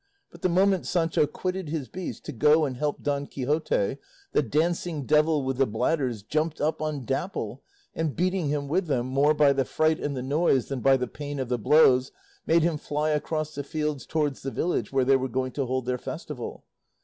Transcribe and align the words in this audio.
But 0.31 0.41
the 0.41 0.49
moment 0.49 0.87
Sancho 0.87 1.27
quitted 1.27 1.69
his 1.69 1.87
beast 1.87 2.25
to 2.25 2.31
go 2.31 2.65
and 2.65 2.75
help 2.75 3.03
Don 3.03 3.27
Quixote, 3.27 3.97
the 4.31 4.41
dancing 4.41 5.05
devil 5.05 5.43
with 5.43 5.57
the 5.57 5.67
bladders 5.67 6.23
jumped 6.23 6.59
up 6.59 6.81
on 6.81 7.05
Dapple, 7.05 7.61
and 7.93 8.15
beating 8.15 8.47
him 8.47 8.67
with 8.67 8.87
them, 8.87 9.05
more 9.05 9.35
by 9.35 9.53
the 9.53 9.63
fright 9.63 9.99
and 9.99 10.17
the 10.17 10.23
noise 10.23 10.69
than 10.69 10.79
by 10.81 10.97
the 10.97 11.05
pain 11.07 11.37
of 11.39 11.49
the 11.49 11.59
blows, 11.59 12.11
made 12.47 12.63
him 12.63 12.79
fly 12.79 13.11
across 13.11 13.53
the 13.53 13.63
fields 13.63 14.07
towards 14.07 14.41
the 14.41 14.49
village 14.49 14.91
where 14.91 15.05
they 15.05 15.17
were 15.17 15.29
going 15.29 15.51
to 15.51 15.67
hold 15.67 15.85
their 15.85 15.99
festival. 15.99 16.65